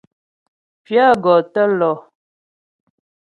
Pyə 0.83 1.05
gɔ 1.23 1.33
tə́ 1.53 1.65
lɔ. 1.79 1.91